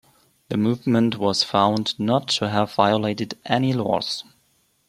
The 0.49 0.57
movement 0.57 1.19
was 1.19 1.43
found 1.43 1.93
not 1.99 2.27
to 2.29 2.49
have 2.49 2.73
violated 2.73 3.37
any 3.45 3.71
laws. 3.71 4.23